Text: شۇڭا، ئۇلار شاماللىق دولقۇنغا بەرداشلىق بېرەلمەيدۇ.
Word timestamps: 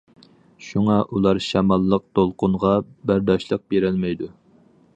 شۇڭا، 0.67 0.93
ئۇلار 1.17 1.41
شاماللىق 1.47 2.05
دولقۇنغا 2.19 2.71
بەرداشلىق 3.11 3.65
بېرەلمەيدۇ. 3.75 4.31